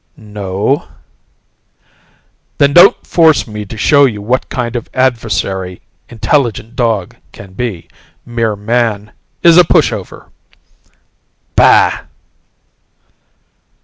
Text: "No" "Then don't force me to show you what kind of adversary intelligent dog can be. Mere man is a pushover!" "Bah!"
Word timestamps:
"No" 0.17 0.87
"Then 2.57 2.73
don't 2.73 3.05
force 3.05 3.45
me 3.45 3.65
to 3.65 3.77
show 3.77 4.05
you 4.05 4.19
what 4.19 4.49
kind 4.49 4.75
of 4.75 4.89
adversary 4.95 5.79
intelligent 6.09 6.75
dog 6.75 7.15
can 7.31 7.53
be. 7.53 7.87
Mere 8.25 8.55
man 8.55 9.11
is 9.43 9.59
a 9.59 9.63
pushover!" 9.63 10.29
"Bah!" 11.55 12.05